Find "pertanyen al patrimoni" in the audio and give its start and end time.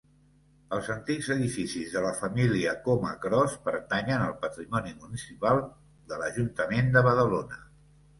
3.67-4.95